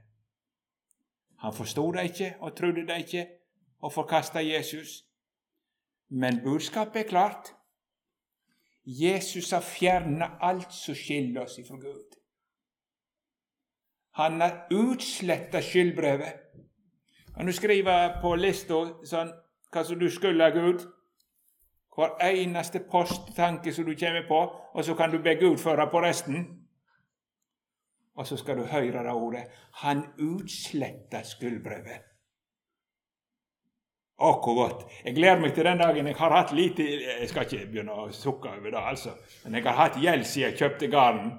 [1.43, 3.27] Han forsto det ikke og trodde det ikke
[3.85, 5.03] og forkasta Jesus.
[6.09, 7.53] Men budskapet er klart.
[8.85, 12.15] Jesus har fjerna alt som skiller oss ifra Gud.
[14.19, 16.33] Han har utsletta skyldbrevet.
[17.35, 19.29] Kan du skrive på lista sånn,
[19.71, 20.81] hva som du skylder Gud?
[21.95, 24.39] Hver eneste posttanke som du kommer på,
[24.73, 26.47] og så kan du be Gud føre på resten.
[28.15, 29.45] Og så skal du høre det ordet.
[29.83, 32.08] Han utsletta skyldbrevet.
[34.19, 34.81] Å, hvor godt.
[35.05, 38.09] Jeg gleder meg til den dagen jeg har hatt lite Jeg skal ikke begynne å
[38.11, 39.13] sukke over det, altså.
[39.45, 41.29] Men jeg har hatt gjeld siden jeg kjøpte gården.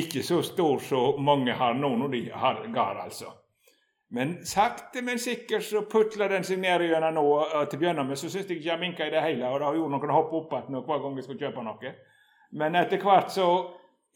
[0.00, 3.32] Ikke så stor som mange har nå når de har gard, altså.
[4.14, 7.22] Men sakte, men sikkert så putler den seg ned gjennom nå.
[7.40, 9.48] og Til å begynne med så syns jeg ikke jeg minka i det hele.
[9.48, 11.94] Og det har gjort noen hopp opp igjen hver gang jeg skal kjøpe noe.
[12.60, 13.48] Men etter hvert så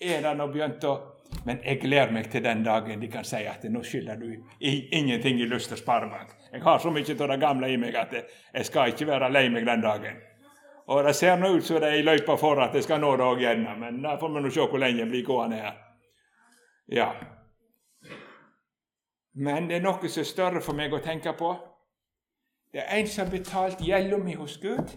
[0.01, 0.97] er det nå begynt å
[1.45, 4.31] Men jeg gleder meg til den dagen de kan si at nå skylder du
[4.61, 6.31] ingenting i Luster Sparebank.
[6.53, 9.49] Jeg har så mye av det gamle i meg at jeg skal ikke være lei
[9.53, 10.17] meg den dagen.
[10.89, 13.11] Og det ser nå ut som det er i løypa for at jeg skal nå
[13.21, 15.77] det òg igjen, men da får vi nå se hvor lenge jeg blir gående her.
[16.89, 17.11] Ja.
[19.37, 21.53] Men det er noe som er større for meg å tenke på.
[22.73, 24.97] Det er en som har betalt gjelda mi hos Gud.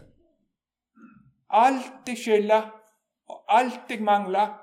[1.52, 2.72] Alt jeg skylder,
[3.28, 4.56] og alt jeg mangler,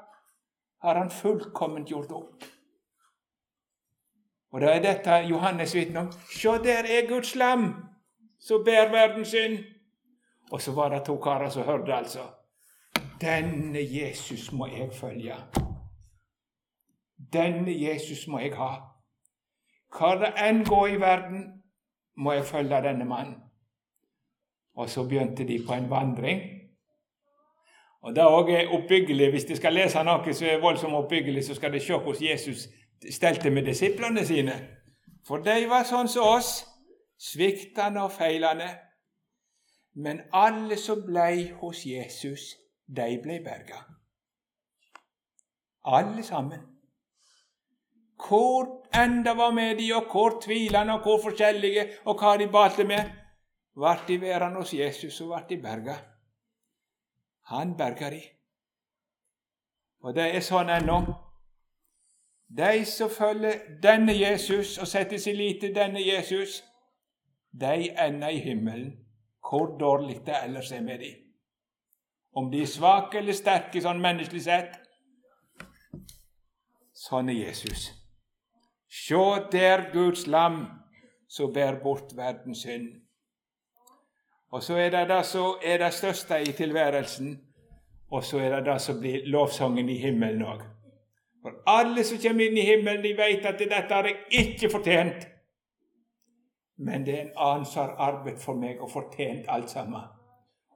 [0.83, 2.45] har han fullkomment gjort opp.
[4.53, 6.13] Og da er dette Johannes vitne om.
[6.33, 7.75] Se, der er Guds lam
[8.41, 9.59] som bærer verden sin.
[10.51, 12.25] Og så var det to karer som hørte, altså.
[13.21, 15.35] Denne Jesus må jeg følge.
[17.33, 18.71] Denne Jesus må jeg ha.
[19.99, 21.45] Hvor det enn går i verden,
[22.17, 23.37] må jeg følge denne mannen.
[24.75, 26.58] Og så begynte de på en vandring.
[28.03, 29.31] Og Det òg er oppbyggelig.
[29.31, 32.69] Hvis de skal lese noe som er voldsomt oppbyggelig, så skal de se hvordan Jesus
[33.11, 34.55] stelte med disiplene sine.
[35.27, 36.65] For de var sånn som oss,
[37.19, 38.69] sviktende og feilende.
[39.99, 42.55] Men alle som blei hos Jesus,
[42.87, 43.83] de blei berga.
[45.85, 46.61] Alle sammen.
[48.19, 52.49] Hvor enn det var med de, og hvor tvilende og hvor forskjellige, og hva de
[52.51, 53.11] balte med,
[53.79, 55.99] vart de værende hos Jesus, og vart de berga.
[57.49, 58.23] Han berga de.
[60.05, 60.99] Og det er sånn ennå.
[62.49, 66.63] De som følger denne Jesus og setter sin lit til denne Jesus,
[67.53, 68.93] de ender i himmelen,
[69.49, 71.25] hvor dårlig det ellers er med dem.
[72.37, 74.77] Om de er svake eller sterke sånn menneskelig sett.
[76.93, 77.89] Sånn er Jesus.
[78.89, 80.67] Sjå der Guds lam
[81.29, 83.08] som bærer bort verdens synd.
[84.53, 87.39] Og så er det det som er det største i tilværelsen,
[88.11, 90.63] og så er det det som blir lovsangen i himmelen òg.
[91.43, 95.29] For alle som kommer inn i himmelen, de vet at dette har jeg ikke fortjent.
[96.79, 100.01] Men det er en annen som har arbeidet for meg og fortjent alt sammen.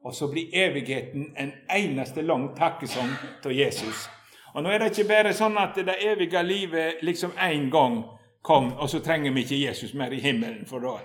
[0.05, 3.11] Og så blir evigheten en eneste lang takkesang
[3.43, 4.09] til Jesus.
[4.55, 8.03] Og nå er det ikke bare sånn at det evige livet liksom én gang
[8.43, 10.99] kom, og så trenger vi ikke Jesus mer i himmelen for da.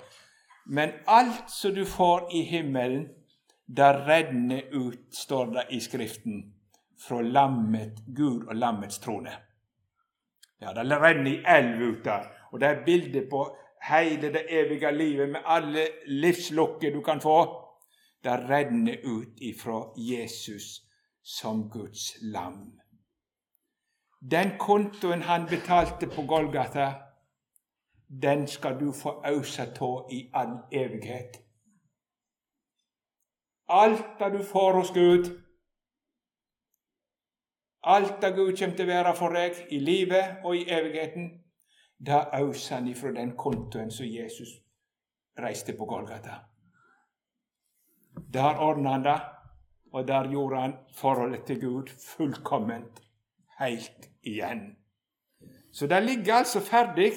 [0.69, 3.07] Men alt som du får i himmelen,
[3.67, 6.53] det renner ut, står det i Skriften,
[7.07, 9.31] fra lammet, Gud og lammets trone.
[10.59, 13.43] Ja, det renner i elv ut der, og det er bilde på
[13.87, 17.37] hele det evige livet med alle livslukker du kan få.
[18.23, 20.81] Det renner ut ifra Jesus
[21.23, 22.79] som Guds lam.
[24.31, 26.93] Den kontoen han betalte på Golgata,
[28.07, 31.41] den skal du få ausa av i all evighet.
[33.67, 35.25] Alt det du får hos Gud,
[37.83, 41.29] alt det Gud kommer til å være for deg i livet og i evigheten,
[41.99, 44.53] da auser han ifra den kontoen som Jesus
[45.39, 46.39] reiste på Golgata.
[48.33, 49.19] Der ordna han det,
[49.93, 53.01] og der gjorde han forholdet til Gud fullkomment
[53.59, 54.75] helt igjen.
[55.73, 57.11] Så det ligger altså ferdig.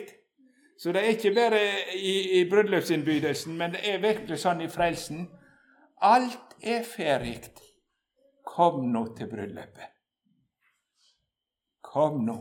[0.81, 1.61] Så det er ikke bare
[1.95, 5.27] i, i bryllupsinnbydelsen, men det er virkelig sånn i frelsen.
[6.01, 7.51] Alt er ferdig.
[8.49, 9.91] Kom nå til bryllupet.
[11.85, 12.39] Kom nå.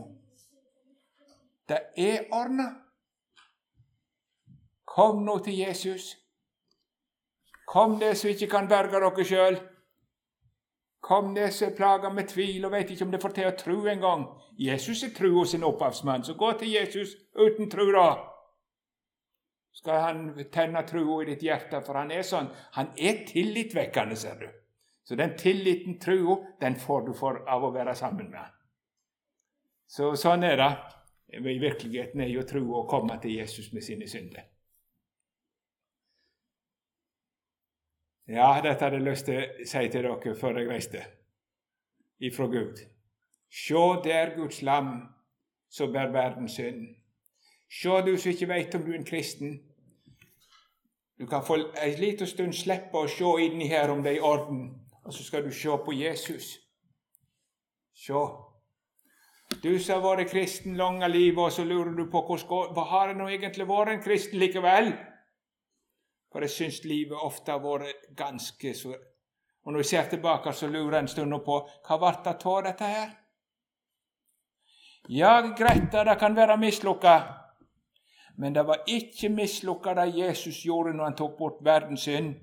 [1.68, 2.70] Det er ordna.
[4.88, 6.16] Kom nå til Jesus.
[7.68, 9.60] Kom, det som ikke kan berge dere sjøl.
[11.04, 13.54] Kom det som er plaga med tvil og vet ikke om det får til å
[13.60, 14.26] tro engang.
[14.56, 18.29] Jesus er hos sin opphavsmann, så gå til Jesus uten tro, da.
[19.80, 22.50] Skal han tenne troa i ditt hjerte, for han er sånn.
[22.76, 24.48] Han er tillitvekkende, ser du.
[25.08, 28.52] Så den tilliten, troa, den får du for av å være sammen med han.
[29.90, 30.70] Så sånn er det.
[31.40, 34.44] I virkeligheten er jo tro å komme til Jesus med sine synder.
[38.30, 41.02] Ja, dette hadde jeg lyst til å si til dere før jeg reiste
[42.20, 42.84] ifra Gud.
[43.50, 44.92] Sjå der Guds lam
[45.72, 46.84] som bærer verdens synd.
[47.70, 49.56] Sjå du som ikke veit om du er en kristen.
[51.20, 54.24] Du kan få en liten stund slippe å se inni her om det er i
[54.24, 54.62] orden,
[55.04, 56.54] og så skal du se på Jesus.
[57.92, 58.22] Sjå.
[59.60, 63.26] Du som har vært kristen lange livet, og så lurer du på hva har nå
[63.28, 64.94] egentlig vært en kristen likevel?
[66.32, 68.96] For jeg syns livet ofte har vært ganske så
[69.60, 72.62] Og når jeg ser tilbake, så lurer jeg en stund på hva ble det av
[72.64, 73.10] dette her?
[75.12, 77.39] Ja, greit det kan være mislukka,
[78.40, 82.34] men det var ikke mislukka det Jesus gjorde når han tok bort verdens synd.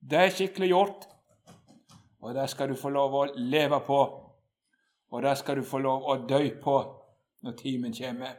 [0.00, 1.06] Det er skikkelig gjort,
[2.20, 4.00] og det skal du få lov å leve på.
[5.14, 6.76] Og det skal du få lov å dø på
[7.46, 8.36] når timen kommer.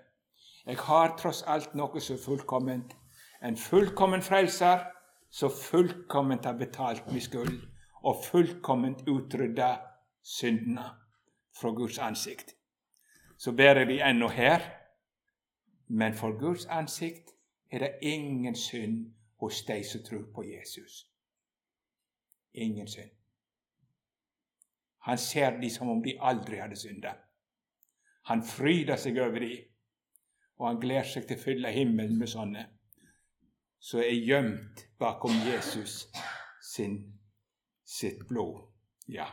[0.68, 2.94] Jeg har tross alt noe så fullkomment
[3.42, 4.86] en fullkommen frelser
[5.30, 7.60] som fullkomment har betalt min skyld
[8.04, 9.76] og fullkomment utrydda
[10.22, 10.86] syndene
[11.58, 12.54] fra Guds ansikt.
[13.38, 14.62] Så bærer vi ennå her,
[15.88, 17.34] men for Guds ansikt
[17.72, 21.06] er det ingen synd hos de som tror på Jesus.
[22.54, 23.12] Ingen synd.
[25.00, 27.14] Han ser de som om de aldri hadde synda.
[28.28, 29.54] Han fryder seg over de,
[30.60, 32.66] og han gleder seg til å fylle himmelen med sånne
[33.80, 36.08] som er gjemt bakom Jesus
[36.62, 37.20] sin,
[37.86, 38.66] sitt blod.
[39.06, 39.28] Ja.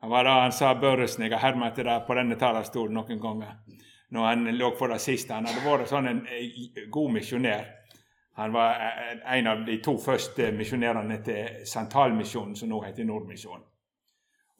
[0.00, 1.24] Det var det han sa Børresen.
[1.24, 3.58] Jeg har hermet det på denne talerstolen noen ganger.
[4.14, 5.34] Når han lå for det siste.
[5.34, 7.66] Han hadde vært sånn en eh, god misjonær.
[8.38, 13.66] Han var eh, en av de to første misjonærene til Santalmisjonen, som nå heter Nordmisjonen.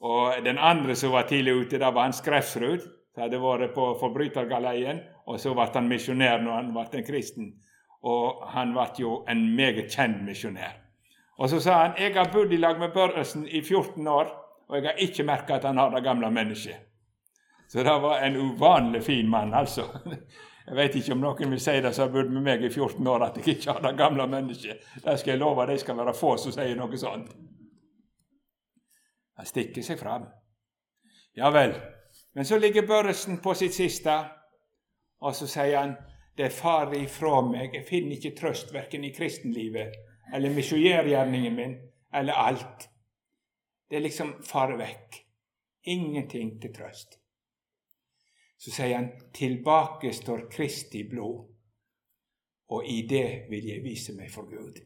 [0.05, 2.83] Og Den andre som var tidlig ute, da var han Skrefsrud
[3.15, 7.53] som hadde vært på forbrytergaleien, og så ble han misjonær når han ble en kristen.
[8.03, 10.75] Og han ble jo en meget kjent misjonær.
[11.39, 14.27] Og så sa han jeg har bodd i lag med Børresen i 14 år,
[14.67, 16.75] og jeg har ikke merka at han har det gamle mennesket.
[17.67, 19.87] Så det var en uvanlig fin mann, altså.
[20.65, 23.07] Jeg vet ikke om noen vil si det som har bodd med meg i 14
[23.07, 24.87] år, at jeg ikke har det gamle mennesket.
[25.03, 27.35] Det skal jeg love, de skal være få som sier noe sånt.
[29.37, 30.25] Han stikker seg fram.
[31.37, 31.75] Ja vel,
[32.33, 34.15] men så ligger Børresen på sitt siste,
[35.21, 35.93] og så sier han
[36.37, 39.93] det far ifra meg, jeg finner ikke trøst verken i kristenlivet
[40.33, 41.75] eller misjonærgjerningen min
[42.15, 42.89] eller alt.
[43.89, 45.21] Det er liksom fare vekk.
[45.93, 47.19] Ingenting til trøst.
[48.57, 51.55] Så sier han tilbake står Kristi blod,
[52.67, 54.79] og i det vil jeg vise meg for Gud.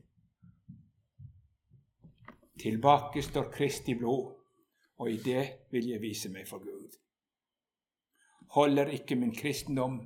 [2.60, 4.34] Tilbake står Kristi blod,
[4.98, 6.98] og i det vil jeg vise meg for Gud.
[8.50, 10.02] Holder ikke min kristendom,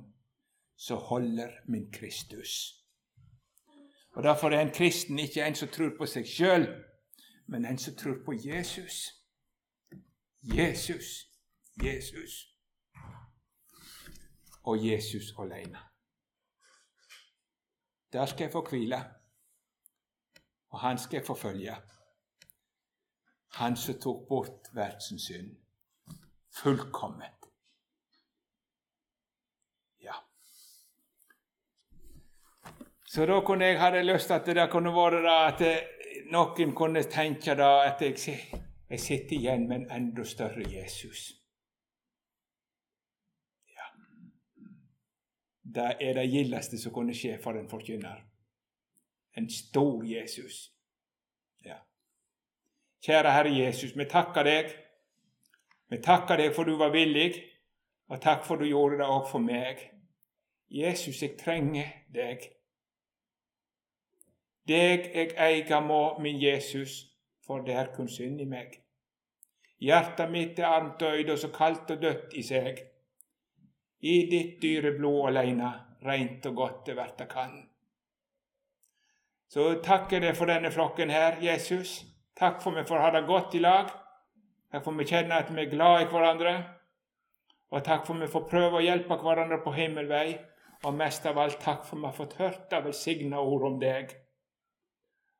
[0.76, 2.80] så holder min Kristus.
[4.14, 6.68] Og Derfor er en kristen ikke en som tror på seg sjøl,
[7.46, 9.10] men en som tror på Jesus.
[10.42, 11.26] Jesus,
[11.82, 12.53] Jesus
[14.64, 15.78] og Jesus alene.
[18.12, 19.04] Der skal jeg få hvile,
[20.70, 21.76] og han skal jeg forfølge.
[23.54, 25.56] Han som tok bort verdens synd.
[26.62, 27.44] Fullkomment.
[30.02, 30.14] Ja.
[33.06, 35.62] Så da kunne jeg hadde lyst til at det kunne vært at
[36.30, 38.18] noen kunne tenke da at jeg,
[38.90, 41.43] jeg sitter igjen med en enda større Jesus.
[45.74, 48.22] Det er det gildeste som kunne skje for en forkynner.
[49.36, 50.70] En stor Jesus.
[51.64, 51.80] Ja.
[53.02, 54.70] Kjære Herre Jesus, vi takker deg.
[55.90, 57.34] Vi takker deg for du var villig,
[58.08, 59.82] og takk for du gjorde det òg for meg.
[60.70, 62.46] Jesus, jeg trenger deg.
[64.68, 67.04] Deg jeg eier må, min Jesus,
[67.46, 68.80] for det er kun synd i meg.
[69.84, 72.80] Hjertet mitt er armt døyd og så kaldt og dødt i seg.
[74.04, 75.70] I ditt dyre blod alene,
[76.04, 77.54] rent og godt det verta kan.
[79.48, 82.02] Så takker jeg for denne flokken her, Jesus.
[82.36, 83.92] Takk for vi får ha det godt i lag.
[84.72, 86.54] Takk for vi kjenner at vi er glad i hverandre.
[87.70, 90.34] Og takk for vi får prøve å hjelpe hverandre på himmelvei.
[90.84, 94.10] Og mest av alt takk for vi har fått hørt det velsigna ord om deg.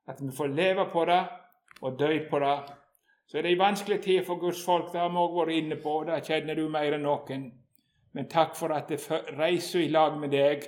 [0.09, 1.21] At vi får leve på det
[1.83, 2.57] og dø på det.
[3.27, 4.93] Så er det ei vanskelig tid for Guds folk.
[4.93, 5.99] Det har vi òg vært inne på.
[6.09, 7.45] Det kjenner du mer enn noen.
[8.15, 8.93] Men takk for at
[9.39, 10.67] reiser i lag med deg.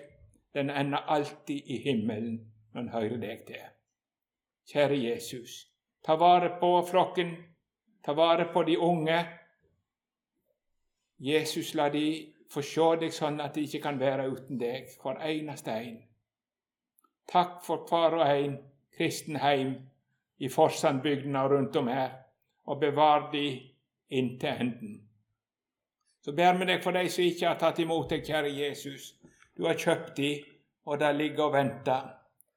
[0.54, 2.40] Den ender alltid i himmelen
[2.72, 3.66] når en hører deg til.
[4.66, 5.66] Kjære Jesus,
[6.04, 7.36] ta vare på flokken.
[8.04, 9.18] Ta vare på de unge.
[11.18, 15.22] Jesus, la de få se deg sånn at de ikke kan være uten deg, hver
[15.26, 15.96] eneste en.
[17.30, 18.58] Takk for hver og en
[18.96, 19.74] kristen heim
[20.38, 22.12] i Forsandbygdene og rundt om her,
[22.66, 23.46] og bevar de
[24.10, 25.05] inntil enden.
[26.26, 29.12] Så ber vi deg for de som ikke har tatt imot deg, kjære Jesus.
[29.54, 30.30] Du har kjøpt de,
[30.90, 32.08] og de ligger og venter.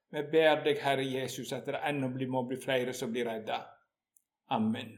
[0.10, 3.60] Vi ber deg, Herre Jesus, at det ennå må bli flere som blir redda.
[4.58, 4.96] Amen.